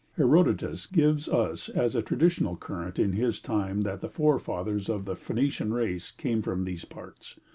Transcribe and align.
Herodotus 0.17 0.87
gives 0.87 1.29
us 1.29 1.69
as 1.69 1.93
a 1.95 2.01
tradition 2.01 2.55
current 2.55 2.97
in 2.97 3.11
his 3.11 3.39
time 3.39 3.81
that 3.81 4.01
the 4.01 4.09
forefathers 4.09 4.89
of 4.89 5.05
the 5.05 5.15
Phoenician 5.15 5.75
race 5.75 6.09
came 6.09 6.41
from 6.41 6.63
these 6.65 6.85
parts. 6.85 7.39